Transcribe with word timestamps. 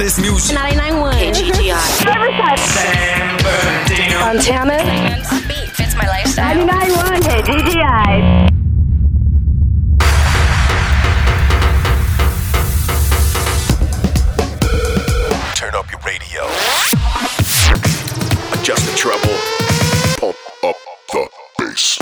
hottest 0.00 0.20
music. 0.20 0.56
99.1 0.56 1.12
KGGI. 1.12 2.56
San 2.56 3.36
Bernardino. 3.44 4.18
Montana. 4.20 4.78
Beat 5.46 5.70
fits 5.76 5.94
my 5.94 6.06
lifestyle. 6.06 6.66
99.1 6.66 7.20
KGGI. 7.20 8.48
Turn 15.54 15.74
up 15.74 15.90
your 15.90 16.00
radio. 16.06 16.46
Adjust 18.54 18.86
the 18.86 18.94
treble. 18.96 19.36
Pump 20.18 20.36
up 20.64 20.76
the 21.12 21.28
bass. 21.58 21.98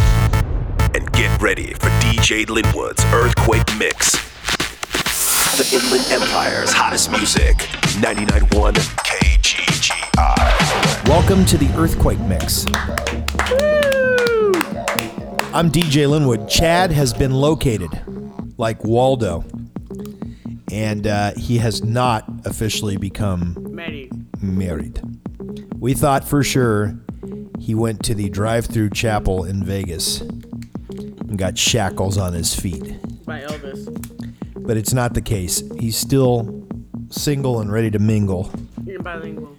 And 0.95 1.11
get 1.13 1.43
ready 1.43 1.75
for 1.75 1.89
DJ 2.01 2.47
Linwood's 2.47 3.05
Earthquake 3.07 3.77
Mix. 3.77 4.28
The 5.59 5.67
Inland 5.75 6.07
Empire's 6.13 6.73
hottest 6.73 7.11
music. 7.11 7.57
99.1 7.99 8.75
KGGI. 9.03 11.09
Welcome 11.09 11.45
to 11.47 11.59
the 11.59 11.67
Earthquake 11.77 12.21
Mix. 12.21 12.65
I'm 15.53 15.73
DJ 15.73 16.09
Linwood. 16.09 16.49
Chad 16.49 16.93
has 16.93 17.13
been 17.13 17.33
located, 17.33 17.91
like 18.57 18.85
Waldo, 18.85 19.45
and 20.71 21.09
uh, 21.09 21.33
he 21.37 21.59
has 21.59 21.83
not 21.83 22.25
officially 22.45 22.97
become 22.97 23.57
married. 24.41 25.03
We 25.77 25.95
thought 25.95 26.23
for 26.23 26.45
sure 26.45 26.97
he 27.59 27.75
went 27.75 28.05
to 28.05 28.15
the 28.15 28.29
drive-through 28.29 28.91
chapel 28.91 29.43
in 29.43 29.65
Vegas 29.65 30.21
and 30.21 31.37
got 31.37 31.59
shackles 31.59 32.17
on 32.17 32.33
his 32.33 32.55
feet, 32.55 32.95
by 33.27 33.41
Elvis. 33.41 33.98
But 34.69 34.77
it's 34.77 34.93
not 34.93 35.15
the 35.15 35.23
case. 35.23 35.63
He's 35.81 35.97
still 35.97 36.69
single 37.09 37.61
and 37.61 37.73
ready 37.73 37.91
to 37.91 37.99
mingle 37.99 38.53
You're 38.85 39.03
bilingual. 39.03 39.57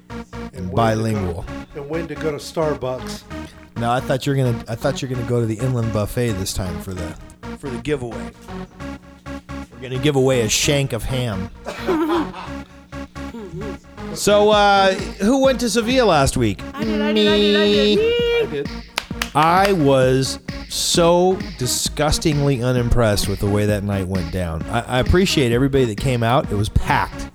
and 0.53 0.71
bilingual. 0.71 1.43
and 1.73 1.89
when 1.89 2.07
to 2.09 2.15
go 2.15 2.29
to 2.29 2.37
Starbucks. 2.37 3.23
No, 3.77 3.91
I 3.91 4.01
thought 4.01 4.27
you're 4.27 4.35
gonna. 4.35 4.63
I 4.67 4.75
thought 4.75 5.01
you're 5.01 5.09
gonna 5.09 5.27
go 5.27 5.39
to 5.39 5.47
the 5.47 5.57
inland 5.57 5.91
buffet 5.93 6.33
this 6.33 6.53
time 6.53 6.79
for 6.81 6.93
the 6.93 7.15
for 7.57 7.71
the 7.71 7.79
giveaway. 7.79 8.29
We're 9.71 9.81
gonna 9.81 9.97
give 9.97 10.15
away 10.15 10.41
a 10.41 10.49
shank 10.49 10.93
of 10.93 11.03
ham. 11.03 11.49
so, 14.13 14.51
uh, 14.51 14.93
who 14.93 15.41
went 15.41 15.59
to 15.61 15.71
Sevilla 15.71 16.05
last 16.05 16.37
week? 16.37 16.61
I 16.75 16.83
did, 16.83 17.01
I 17.01 17.13
did, 17.13 17.27
I 17.27 17.37
did, 17.37 17.55
I 17.55 17.65
did. 17.65 18.47
I 18.47 18.51
did. 18.51 18.69
I 19.33 19.73
was 19.73 20.37
so 20.69 21.37
disgustingly 21.57 22.61
unimpressed 22.63 23.27
with 23.27 23.39
the 23.39 23.49
way 23.49 23.65
that 23.65 23.83
night 23.83 24.07
went 24.07 24.31
down. 24.31 24.63
I, 24.63 24.81
I 24.81 24.99
appreciate 24.99 25.51
everybody 25.51 25.85
that 25.85 25.97
came 25.97 26.23
out. 26.23 26.51
It 26.51 26.55
was 26.55 26.69
packed. 26.69 27.31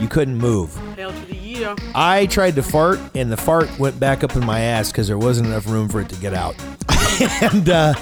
You 0.00 0.08
couldn't 0.08 0.36
move. 0.36 0.74
Hail 0.96 1.12
to 1.12 1.26
the 1.26 1.36
year. 1.36 1.76
I 1.94 2.26
tried 2.26 2.56
to 2.56 2.62
fart, 2.62 2.98
and 3.14 3.30
the 3.30 3.36
fart 3.36 3.78
went 3.78 4.00
back 4.00 4.24
up 4.24 4.34
in 4.34 4.44
my 4.44 4.60
ass 4.60 4.90
because 4.90 5.06
there 5.06 5.18
wasn't 5.18 5.48
enough 5.48 5.66
room 5.68 5.88
for 5.88 6.00
it 6.00 6.08
to 6.08 6.16
get 6.16 6.34
out. 6.34 6.56
and 7.42 7.68
uh, 7.68 7.94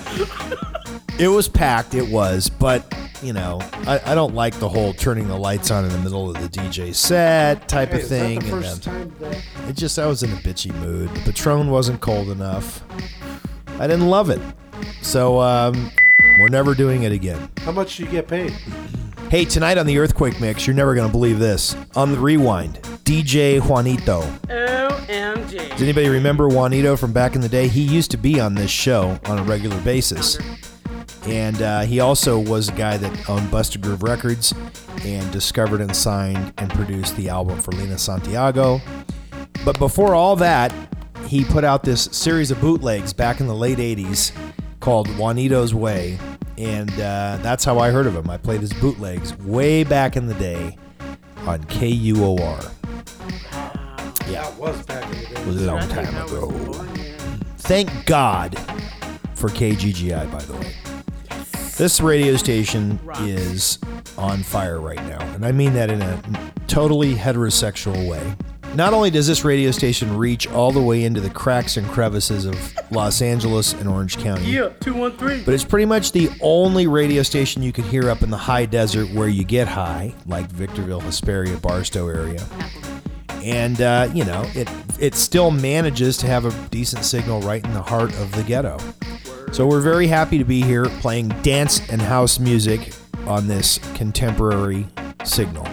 it 1.19 1.29
was 1.29 1.47
packed, 1.49 1.95
it 1.95 2.11
was, 2.11 2.49
but 2.49 2.95
you 3.23 3.35
know, 3.35 3.59
I, 3.87 4.01
I 4.07 4.15
don't 4.15 4.35
like 4.35 4.55
the 4.61 4.69
whole 4.69 4.95
turning 4.95 5.29
the 5.29 5.37
lights 5.37 5.71
on 5.71 5.85
in 5.85 5.91
the 5.91 5.99
middle 5.99 6.31
of 6.31 6.41
the 6.41 6.49
DJ 6.49 6.95
set 6.95 7.69
type 7.69 7.91
Hey, 7.91 7.97
of 7.99 8.01
is 8.05 8.09
that 8.09 8.19
thing. 8.19 8.39
the 8.39 8.55
and, 8.55 8.65
first 8.65 8.89
um, 8.89 8.95
time 8.95 9.15
that 9.21 9.45
it 9.69 9.77
just, 9.77 9.99
I 9.99 10.07
was 10.07 10.23
in 10.23 10.31
a 10.33 10.37
bitchy 10.37 10.75
mood. 10.77 11.11
The 11.11 11.21
Patron 11.33 11.71
wasn't 11.71 12.01
cold 12.01 12.31
enough. 12.31 12.83
I 13.79 13.87
didn't 13.87 14.09
love 14.09 14.31
it. 14.31 14.41
So, 15.03 15.41
um, 15.41 15.91
we're 16.39 16.49
never 16.49 16.75
doing 16.75 17.03
it 17.03 17.13
again. 17.13 17.51
how 17.59 17.73
much 17.73 17.97
do 17.97 18.05
you 18.05 18.11
get 18.11 18.29
paid? 18.29 18.53
Hey, 19.31 19.45
tonight 19.45 19.79
on 19.79 19.87
the 19.87 19.99
Earthquake 19.99 20.41
Mix, 20.41 20.67
you're 20.67 20.75
never 20.75 20.95
going 20.95 21.07
to 21.07 21.13
believe 21.13 21.39
this. 21.39 21.77
On 21.95 22.11
the 22.11 22.19
rewind, 22.19 22.75
DJ 23.05 23.61
Juanito. 23.61 24.23
OMG. 24.49 25.71
Does 25.71 25.83
anybody 25.83 26.09
remember 26.09 26.49
Juanito 26.49 26.97
from 26.97 27.13
back 27.13 27.35
in 27.35 27.41
the 27.41 27.49
day? 27.49 27.69
He 27.69 27.83
used 27.83 28.11
to 28.11 28.17
be 28.17 28.41
on 28.41 28.55
this 28.55 28.71
show 28.71 29.21
on 29.27 29.39
a 29.39 29.43
regular 29.45 29.81
basis. 29.83 30.39
And 31.27 31.61
uh, 31.63 31.83
he 31.83 32.01
also 32.01 32.39
was 32.39 32.71
a 32.71 32.73
guy 32.73 32.97
that 32.97 33.29
owned 33.29 33.51
Buster 33.51 33.79
Groove 33.79 34.03
Records 34.03 34.55
and 35.05 35.31
discovered 35.31 35.81
and 35.81 35.95
signed 35.95 36.53
and 36.59 36.71
produced 36.71 37.17
the 37.17 37.29
album 37.29 37.61
for 37.61 37.73
Lina 37.73 37.99
Santiago. 37.99 38.81
But 39.65 39.79
before 39.79 40.15
all 40.15 40.35
that, 40.37 40.75
he 41.27 41.45
put 41.45 41.63
out 41.63 41.85
this 41.85 42.05
series 42.11 42.51
of 42.51 42.61
bootlegs 42.61 43.13
back 43.13 43.41
in 43.41 43.47
the 43.47 43.55
late 43.55 43.79
80s 43.79 44.33
called 44.81 45.09
Juanito's 45.17 45.75
Way. 45.75 46.19
And 46.59 46.91
uh, 46.93 47.39
that's 47.43 47.65
how 47.65 47.79
I 47.79 47.91
heard 47.91 48.07
of 48.07 48.15
him. 48.15 48.29
I 48.29 48.37
played 48.37 48.61
his 48.61 48.73
bootlegs 48.73 49.37
way 49.39 49.85
back 49.85 50.17
in 50.17 50.27
the 50.27 50.35
day 50.35 50.77
on 51.47 51.63
KUOR. 51.65 52.71
That 54.27 54.55
was 54.57 54.85
back 54.85 55.05
in 55.05 55.11
the 55.11 55.27
day. 55.27 55.41
It 55.41 55.47
was 55.47 55.63
a 55.63 55.67
long 55.67 55.89
time 55.89 56.17
ago. 56.27 56.51
Thank 57.59 58.05
God 58.07 58.59
for 59.35 59.49
KGGI, 59.49 60.31
by 60.31 60.43
the 60.43 60.53
way. 60.55 60.75
This 61.77 62.01
radio 62.01 62.37
station 62.37 63.01
is 63.21 63.79
on 64.19 64.43
fire 64.43 64.81
right 64.81 65.03
now, 65.07 65.21
and 65.35 65.47
I 65.47 65.53
mean 65.53 65.73
that 65.73 65.91
in 65.91 66.03
a 66.03 66.53
totally 66.67 67.15
heterosexual 67.15 68.07
way. 68.07 68.37
Not 68.75 68.95
only 68.95 69.11
does 69.11 69.27
this 69.27 69.45
radio 69.45 69.73
station 69.73 70.17
reach 70.17 70.47
all 70.53 70.71
the 70.71 70.81
way 70.81 71.03
into 71.05 71.21
the 71.21 71.29
cracks 71.31 71.77
and 71.77 71.87
crevices 71.89 72.45
of 72.47 72.57
Los 72.93 73.21
Angeles 73.21 73.73
and 73.73 73.89
Orange 73.89 74.17
County, 74.17 74.45
Yeah, 74.45 74.69
213. 74.81 75.45
but 75.45 75.55
it's 75.55 75.65
pretty 75.65 75.87
much 75.87 76.13
the 76.13 76.31
only 76.41 76.87
radio 76.87 77.23
station 77.25 77.63
you 77.63 77.73
can 77.73 77.83
hear 77.85 78.09
up 78.09 78.23
in 78.23 78.31
the 78.31 78.37
high 78.37 78.67
desert 78.67 79.11
where 79.13 79.29
you 79.29 79.43
get 79.45 79.67
high, 79.67 80.15
like 80.27 80.47
Victorville, 80.51 81.01
Hesperia, 81.01 81.57
Barstow 81.59 82.09
area. 82.09 82.45
And 83.43 83.81
uh, 83.81 84.09
you 84.15 84.25
know, 84.25 84.45
it 84.55 84.69
it 85.01 85.15
still 85.15 85.51
manages 85.51 86.17
to 86.19 86.27
have 86.27 86.45
a 86.45 86.69
decent 86.69 87.05
signal 87.05 87.41
right 87.41 87.65
in 87.65 87.73
the 87.75 87.83
heart 87.83 88.13
of 88.21 88.31
the 88.33 88.43
ghetto. 88.45 88.79
So 89.53 89.67
we're 89.67 89.81
very 89.81 90.07
happy 90.07 90.39
to 90.39 90.45
be 90.45 90.63
here 90.63 90.85
playing 91.01 91.29
dance 91.43 91.89
and 91.91 92.01
house 92.01 92.39
music 92.39 92.93
on 93.27 93.49
this 93.49 93.79
contemporary 93.95 94.87
signal. 95.25 95.67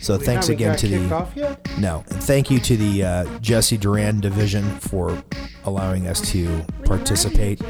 So 0.00 0.16
We 0.16 0.24
thanks 0.24 0.48
again 0.48 0.76
to 0.78 0.88
the 0.88 1.58
no, 1.78 2.04
and 2.10 2.22
thank 2.22 2.50
you 2.50 2.58
to 2.60 2.76
the 2.76 3.04
uh, 3.04 3.38
Jesse 3.40 3.76
Duran 3.76 4.20
division 4.20 4.64
for 4.80 5.22
allowing 5.64 6.06
us 6.06 6.20
to 6.32 6.64
participate, 6.84 7.60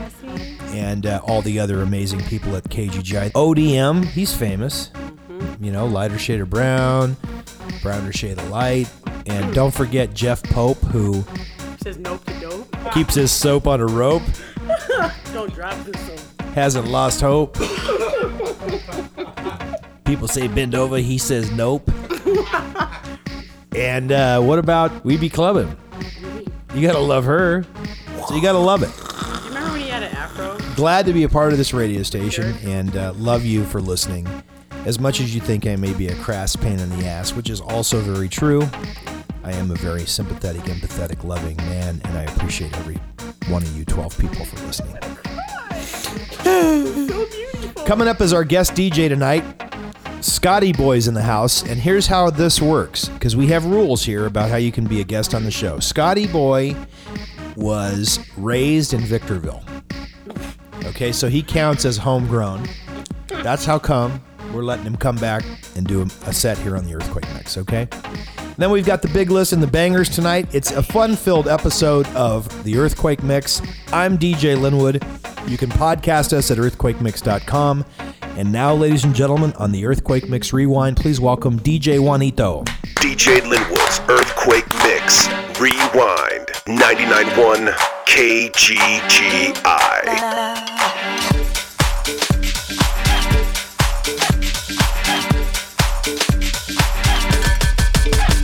and 0.68 1.06
uh, 1.06 1.20
all 1.24 1.42
the 1.42 1.58
other 1.58 1.80
amazing 1.82 2.20
people 2.24 2.54
at 2.54 2.64
KGGI. 2.64 3.32
ODM, 3.32 4.04
he's 4.04 4.34
famous. 4.34 4.90
You 5.60 5.72
know, 5.72 5.86
lighter 5.86 6.18
shade 6.18 6.40
of 6.40 6.50
brown, 6.50 7.16
browner 7.82 8.12
shade 8.12 8.38
of 8.38 8.48
light, 8.50 8.88
and 9.26 9.52
don't 9.54 9.74
forget 9.74 10.14
Jeff 10.14 10.42
Pope, 10.44 10.78
who 10.78 11.24
Says 11.82 11.98
nope 11.98 12.24
to 12.26 12.40
dope. 12.40 12.92
keeps 12.92 13.14
his 13.14 13.32
soap 13.32 13.66
on 13.66 13.80
a 13.80 13.86
rope, 13.86 14.22
Don't 15.32 15.52
drop 15.54 15.76
this 15.84 16.08
one. 16.08 16.48
hasn't 16.54 16.86
lost 16.88 17.20
hope. 17.20 17.56
People 20.04 20.28
say 20.28 20.48
bend 20.48 20.74
over, 20.74 20.98
he 20.98 21.18
says 21.18 21.50
nope. 21.50 21.90
And 23.78 24.10
uh, 24.10 24.40
what 24.40 24.58
about 24.58 25.04
We 25.04 25.16
Be 25.16 25.28
Clubbing? 25.28 25.76
You 26.74 26.84
gotta 26.84 26.98
love 26.98 27.24
her. 27.26 27.64
So 28.26 28.34
you 28.34 28.42
gotta 28.42 28.58
love 28.58 28.82
it. 28.82 28.90
Remember 29.46 29.70
when 29.70 29.80
he 29.80 29.88
had 29.88 30.02
an 30.02 30.12
afro? 30.16 30.58
Glad 30.74 31.06
to 31.06 31.12
be 31.12 31.22
a 31.22 31.28
part 31.28 31.52
of 31.52 31.58
this 31.58 31.72
radio 31.72 32.02
station 32.02 32.56
and 32.64 32.96
uh, 32.96 33.12
love 33.14 33.44
you 33.44 33.64
for 33.64 33.80
listening. 33.80 34.26
As 34.84 34.98
much 34.98 35.20
as 35.20 35.32
you 35.32 35.40
think 35.40 35.64
I 35.64 35.76
may 35.76 35.92
be 35.92 36.08
a 36.08 36.14
crass 36.16 36.56
pain 36.56 36.80
in 36.80 36.90
the 36.98 37.06
ass, 37.06 37.34
which 37.34 37.50
is 37.50 37.60
also 37.60 38.00
very 38.00 38.28
true, 38.28 38.68
I 39.44 39.52
am 39.52 39.70
a 39.70 39.76
very 39.76 40.06
sympathetic, 40.06 40.62
empathetic, 40.62 41.22
loving 41.22 41.56
man, 41.58 42.00
and 42.04 42.18
I 42.18 42.24
appreciate 42.24 42.76
every 42.78 42.98
one 43.48 43.62
of 43.62 43.76
you 43.76 43.84
12 43.84 44.18
people 44.18 44.44
for 44.44 44.66
listening. 44.66 44.96
So 46.48 47.26
beautiful. 47.26 47.84
Coming 47.84 48.08
up 48.08 48.20
as 48.20 48.32
our 48.32 48.44
guest 48.44 48.74
DJ 48.74 49.08
tonight, 49.08 49.67
Scotty 50.20 50.72
Boy's 50.72 51.06
in 51.06 51.14
the 51.14 51.22
house, 51.22 51.62
and 51.62 51.80
here's 51.80 52.06
how 52.06 52.30
this 52.30 52.60
works 52.60 53.08
because 53.08 53.36
we 53.36 53.46
have 53.48 53.64
rules 53.64 54.04
here 54.04 54.26
about 54.26 54.50
how 54.50 54.56
you 54.56 54.72
can 54.72 54.86
be 54.86 55.00
a 55.00 55.04
guest 55.04 55.34
on 55.34 55.44
the 55.44 55.50
show. 55.50 55.78
Scotty 55.78 56.26
Boy 56.26 56.74
was 57.56 58.18
raised 58.36 58.94
in 58.94 59.00
Victorville. 59.00 59.62
Okay, 60.84 61.12
so 61.12 61.28
he 61.28 61.42
counts 61.42 61.84
as 61.84 61.96
homegrown. 61.96 62.68
That's 63.28 63.64
how 63.64 63.78
come 63.78 64.22
we're 64.52 64.62
letting 64.62 64.86
him 64.86 64.96
come 64.96 65.16
back 65.16 65.44
and 65.76 65.86
do 65.86 66.02
a, 66.02 66.32
set 66.32 66.58
here 66.58 66.76
on 66.76 66.84
the 66.84 66.94
Earthquake 66.94 67.26
Mix, 67.34 67.56
okay? 67.58 67.88
Then 68.56 68.70
we've 68.70 68.86
got 68.86 69.02
the 69.02 69.08
big 69.08 69.30
list 69.30 69.52
and 69.52 69.62
the 69.62 69.68
bangers 69.68 70.08
tonight. 70.08 70.52
It's 70.52 70.72
a 70.72 70.82
fun 70.82 71.14
filled 71.14 71.46
episode 71.46 72.06
of 72.08 72.64
the 72.64 72.76
Earthquake 72.78 73.22
Mix. 73.22 73.62
I'm 73.92 74.18
DJ 74.18 74.60
Linwood. 74.60 75.04
You 75.46 75.56
can 75.56 75.70
podcast 75.70 76.32
us 76.32 76.50
at 76.50 76.58
earthquakemix.com. 76.58 77.84
And 78.38 78.52
now, 78.52 78.72
ladies 78.72 79.02
and 79.02 79.12
gentlemen, 79.16 79.52
on 79.56 79.72
the 79.72 79.84
Earthquake 79.84 80.28
Mix 80.28 80.52
Rewind, 80.52 80.96
please 80.96 81.18
welcome 81.18 81.58
DJ 81.58 81.98
Juanito. 81.98 82.62
DJ 83.00 83.40
Linwood's 83.40 83.98
Earthquake 84.08 84.68
Mix. 84.84 85.26
Rewind. 85.58 86.46
99.1 86.68 87.72
KGGI. 88.06 89.58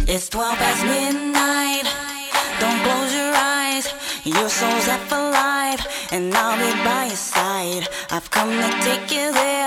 It's 0.08 0.28
12 0.28 0.56
past 0.56 0.84
midnight. 0.84 1.84
Don't 2.58 2.82
close 2.82 3.14
your 3.14 3.32
eyes. 3.32 3.94
Your 4.24 4.48
soul's 4.48 4.88
left 4.88 5.12
alive, 5.12 5.86
and 6.10 6.34
I'll 6.34 6.56
be 6.56 6.72
by 6.82 7.06
your 7.06 7.16
side. 7.16 7.86
I've 8.10 8.30
come 8.30 8.50
to 8.50 8.70
take 8.80 9.10
you 9.10 9.32
there, 9.32 9.63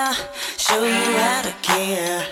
show 0.67 0.83
you 0.83 1.11
how 1.23 1.41
to 1.43 1.53
care. 1.61 2.25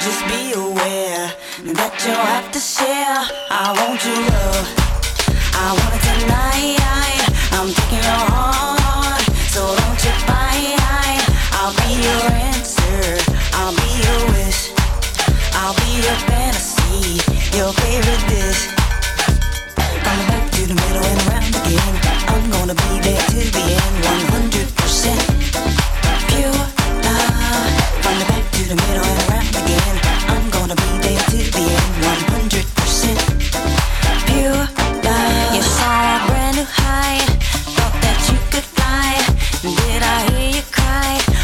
Just 0.00 0.24
be 0.32 0.52
aware 0.56 1.28
that 1.76 1.92
you'll 2.04 2.28
have 2.32 2.48
to 2.52 2.60
share. 2.60 3.20
I 3.52 3.68
want 3.76 4.00
your 4.00 4.20
love. 4.32 4.66
I 5.52 5.76
want 5.76 5.92
it 5.92 6.04
tonight. 6.08 7.20
I'm 7.52 7.68
taking 7.76 8.00
your 8.00 8.22
heart, 8.32 9.20
so 9.52 9.60
don't 9.76 10.00
you 10.00 10.14
fight. 10.24 10.80
I'll 11.58 11.76
be 11.84 12.00
your 12.00 12.24
answer. 12.48 13.20
I'll 13.60 13.76
be 13.76 13.90
your 14.08 14.20
wish. 14.32 14.72
I'll 15.60 15.76
be 15.76 16.00
your 16.00 16.18
fantasy, 16.32 17.20
your 17.52 17.76
favorite 17.76 18.24
dish. 18.32 18.72
From 19.76 20.16
the 20.16 20.24
back 20.32 20.44
to 20.56 20.62
the 20.64 20.76
middle 20.80 21.04
and 21.12 21.20
around 21.28 21.52
again. 21.60 21.94
I'm 22.32 22.44
gonna 22.56 22.76
be 22.88 22.92
there 23.04 23.24
to 23.36 23.40
the 23.52 23.64
end, 23.84 23.96
100% 25.28 25.35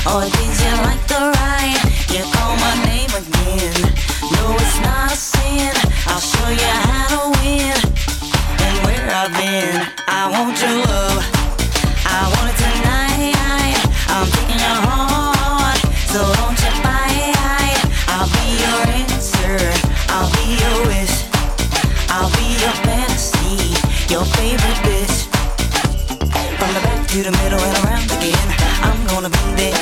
Oh, 0.05 0.19
or 0.19 0.25
did 0.25 0.35
you 0.35 0.75
like 0.83 1.07
the 1.07 1.15
ride? 1.15 1.79
You 2.11 2.27
call 2.35 2.57
my 2.59 2.75
name 2.91 3.13
again. 3.15 3.79
No, 4.35 4.51
it's 4.59 4.81
not 4.83 5.13
a 5.13 5.17
sin. 5.17 5.71
I'll 6.11 6.19
show 6.19 6.49
you 6.51 6.73
how 6.91 7.07
to 7.15 7.39
win 7.39 7.79
and 8.67 8.75
where 8.83 9.07
I've 9.15 9.31
been. 9.31 9.87
I 10.09 10.27
want 10.27 10.59
your 10.59 10.75
love. 10.91 11.23
I 12.03 12.19
want 12.35 12.51
it 12.51 12.59
tonight. 12.59 13.79
I'm 14.11 14.27
your 14.59 14.79
heart, 14.91 15.79
so 16.11 16.19
don't 16.35 16.59
you 16.59 16.73
fight. 16.83 17.79
I'll 18.11 18.27
be 18.27 18.59
your 18.59 18.81
answer. 19.07 19.55
I'll 20.11 20.27
be 20.35 20.59
your 20.59 20.79
wish. 20.91 21.15
I'll 22.11 22.33
be 22.35 22.59
your 22.59 22.75
fantasy, 22.83 23.71
your 24.11 24.25
favorite 24.35 24.83
bitch. 24.83 25.31
From 26.59 26.75
the 26.75 26.81
back 26.83 27.07
to 27.07 27.23
the 27.23 27.31
middle 27.39 27.61
and 27.63 27.77
around 27.87 28.11
again. 28.19 28.49
I'm 28.83 29.07
gonna 29.07 29.31
be 29.31 29.55
there 29.55 29.82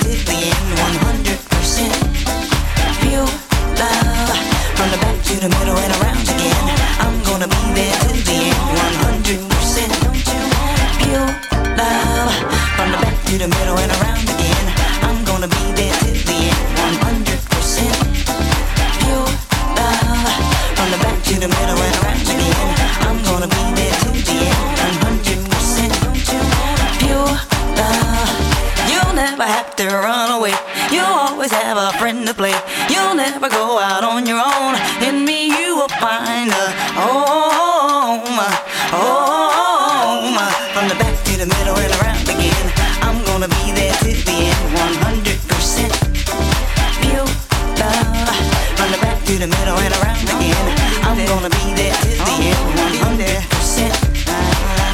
the 49.40 49.48
back 49.48 49.64
to 49.64 49.64
the 49.64 49.64
middle 49.64 49.78
and 49.78 49.94
around 50.02 50.28
again. 50.28 50.66
I'm 51.02 51.16
gonna 51.26 51.48
be 51.48 51.72
there 51.72 51.92
to 51.92 52.08
the 52.08 52.44
end. 52.44 52.60
100% 52.76 53.92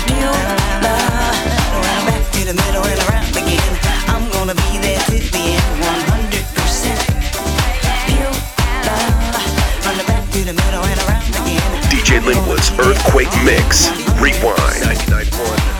pure 0.06 0.38
love. 0.82 1.34
Back 2.06 2.22
to 2.32 2.44
the 2.44 2.54
middle 2.54 2.84
and 2.84 3.00
around 3.08 3.34
again. 3.34 3.72
I'm 4.06 4.30
gonna 4.30 4.54
be 4.54 4.78
there 4.78 5.00
to 5.10 5.18
the 5.18 5.58
end. 5.58 5.82
100% 5.82 6.98
pure 8.06 8.30
love. 8.86 9.14
From 9.82 9.96
the 9.98 10.04
back 10.04 10.24
to 10.30 10.40
the 10.44 10.54
middle 10.54 10.84
and 10.84 11.00
around 11.08 11.34
again. 11.42 11.82
DJ 11.90 12.20
Linwood's 12.20 12.70
Earthquake 12.78 13.32
Mix. 13.44 13.90
Rewind. 14.20 14.82
99.1 14.84 15.75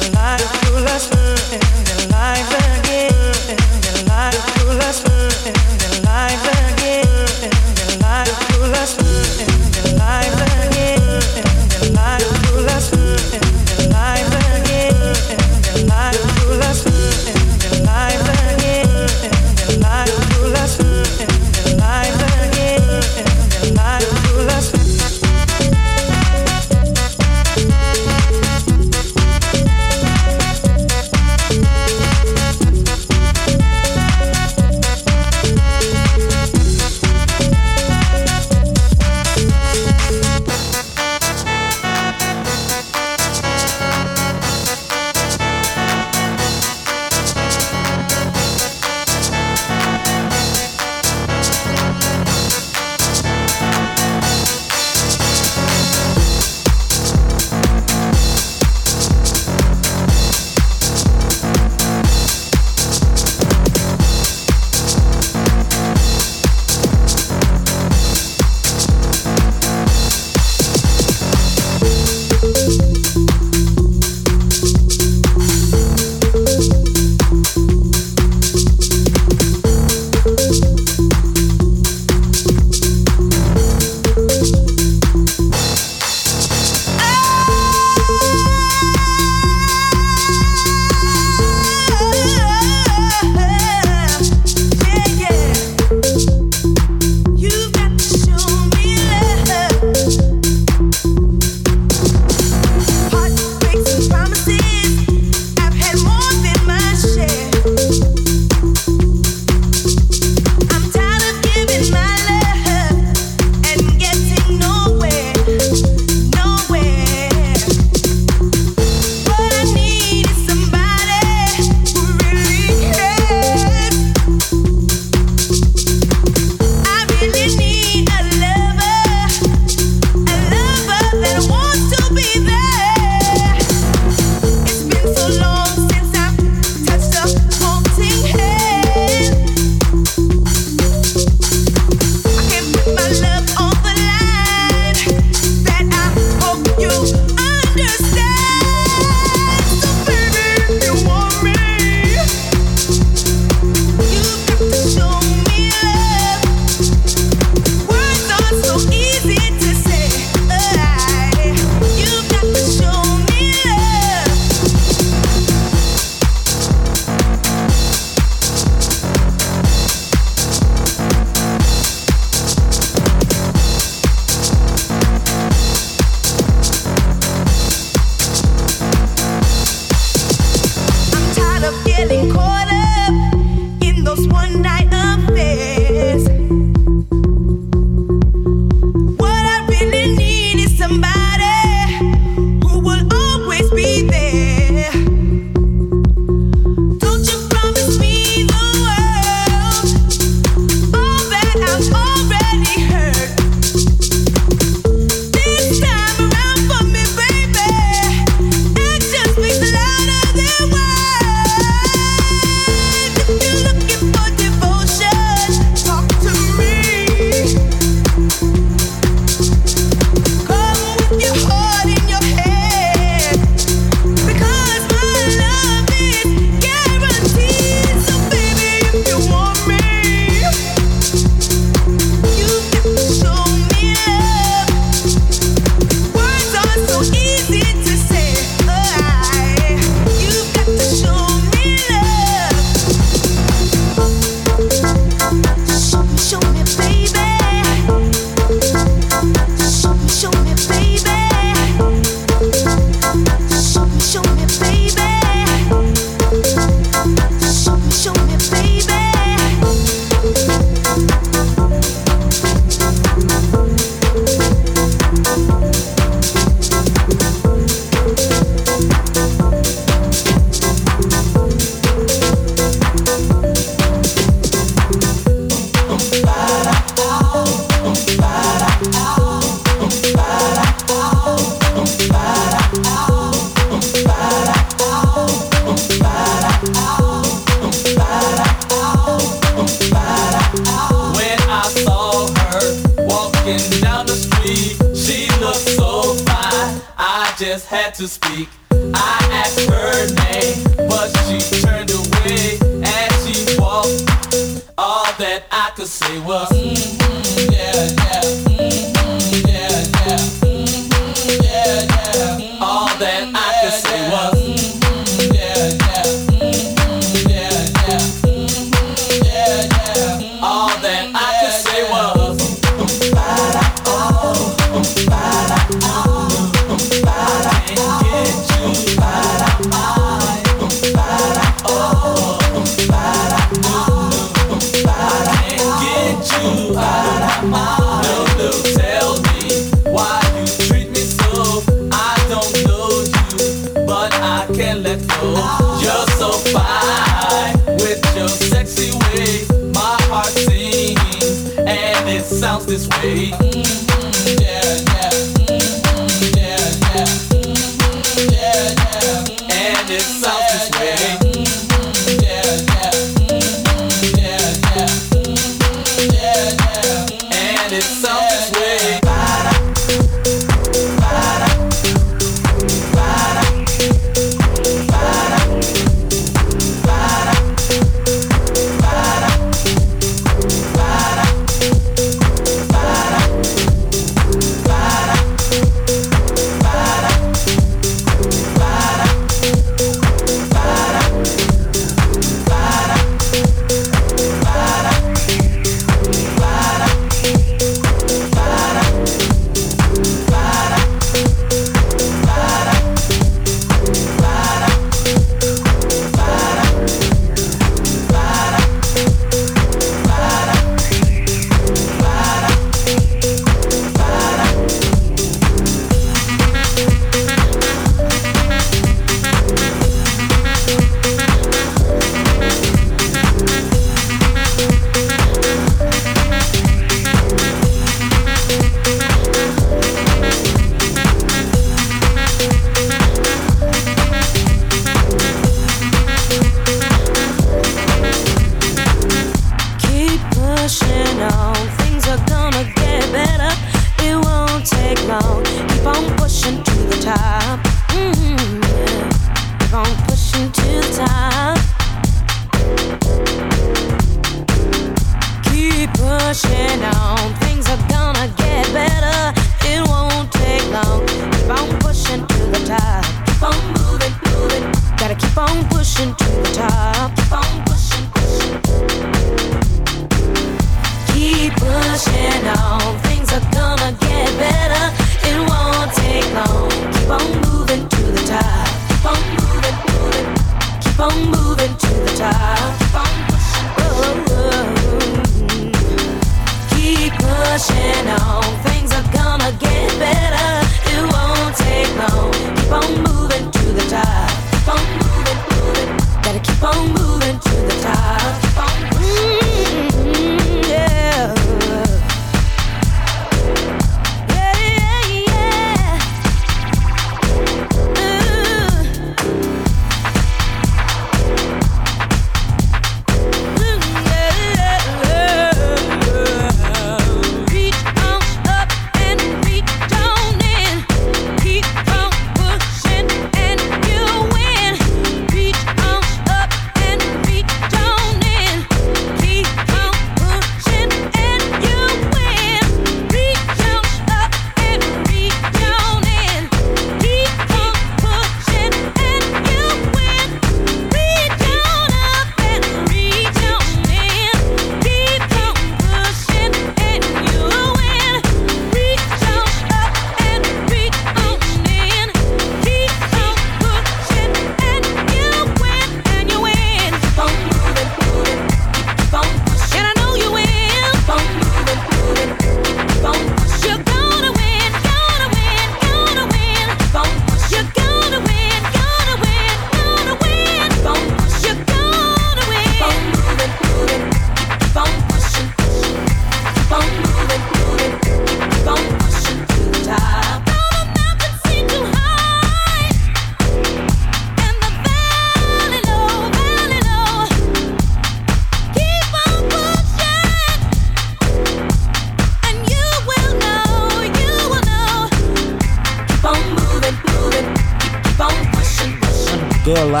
la. 599.74 600.00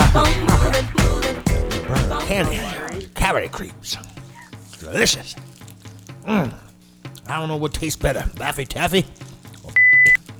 Candy, 2.26 2.58
cavity 3.14 3.48
creeps. 3.48 3.96
Delicious. 4.80 5.34
Mm. 6.26 6.54
I 7.26 7.38
don't 7.38 7.48
know 7.48 7.56
what 7.56 7.74
tastes 7.74 8.00
better, 8.00 8.20
Laffy 8.36 8.66
Taffy. 8.66 9.04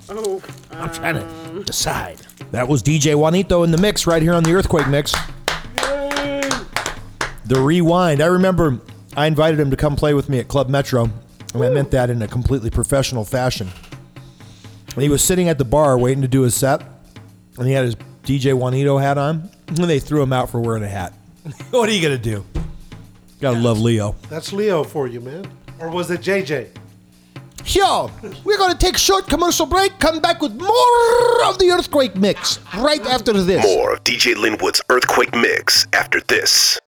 Oh, 0.08 0.42
I'm 0.70 0.90
trying 0.92 1.16
to 1.16 1.64
decide. 1.64 2.18
That 2.50 2.66
was 2.66 2.82
DJ 2.82 3.14
Juanito 3.14 3.62
in 3.62 3.70
the 3.70 3.78
mix 3.78 4.06
right 4.06 4.22
here 4.22 4.32
on 4.32 4.42
the 4.42 4.54
Earthquake 4.54 4.88
Mix. 4.88 5.14
The 5.76 7.60
rewind. 7.60 8.22
I 8.22 8.26
remember 8.26 8.78
I 9.16 9.26
invited 9.26 9.60
him 9.60 9.70
to 9.70 9.76
come 9.76 9.96
play 9.96 10.14
with 10.14 10.28
me 10.28 10.38
at 10.38 10.48
Club 10.48 10.70
Metro, 10.70 11.10
and 11.52 11.62
I 11.62 11.68
meant 11.70 11.90
that 11.90 12.08
in 12.08 12.22
a 12.22 12.28
completely 12.28 12.70
professional 12.70 13.24
fashion. 13.24 13.68
And 14.94 15.02
he 15.02 15.08
was 15.10 15.22
sitting 15.22 15.48
at 15.48 15.58
the 15.58 15.64
bar 15.64 15.98
waiting 15.98 16.22
to 16.22 16.28
do 16.28 16.42
his 16.42 16.54
set, 16.54 16.82
and 17.58 17.66
he 17.66 17.74
had 17.74 17.84
his 17.84 17.96
DJ 18.28 18.52
Juanito 18.52 18.98
hat 18.98 19.16
on, 19.16 19.48
and 19.68 19.78
they 19.78 19.98
threw 19.98 20.20
him 20.20 20.34
out 20.34 20.50
for 20.50 20.60
wearing 20.60 20.82
a 20.82 20.88
hat. 20.88 21.14
what 21.70 21.88
are 21.88 21.92
you 21.92 22.02
gonna 22.02 22.18
do? 22.18 22.44
Gotta 23.40 23.58
love 23.58 23.80
Leo. 23.80 24.16
That's 24.28 24.52
Leo 24.52 24.84
for 24.84 25.06
you, 25.06 25.22
man. 25.22 25.50
Or 25.78 25.88
was 25.88 26.10
it 26.10 26.20
JJ? 26.20 26.68
Yo, 27.64 28.10
we're 28.44 28.58
gonna 28.58 28.76
take 28.76 28.96
a 28.96 28.98
short 28.98 29.26
commercial 29.28 29.64
break. 29.64 29.98
Come 29.98 30.20
back 30.20 30.42
with 30.42 30.52
more 30.52 31.44
of 31.46 31.58
the 31.58 31.70
Earthquake 31.72 32.16
Mix 32.16 32.58
right 32.76 33.00
after 33.06 33.32
this. 33.32 33.64
More 33.64 33.94
of 33.94 34.04
DJ 34.04 34.34
Linwood's 34.34 34.82
Earthquake 34.90 35.34
Mix 35.34 35.86
after 35.94 36.20
this. 36.28 36.78